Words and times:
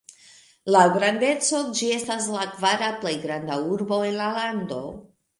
Laŭ 0.75 0.85
grandeco 0.93 1.59
ĝi 1.79 1.89
estas 1.97 2.29
la 2.35 2.45
kvara 2.53 2.87
plej 3.03 3.11
granda 3.25 3.57
urbo 3.75 3.99
en 4.09 4.17
la 4.23 4.31
lando. 4.39 4.81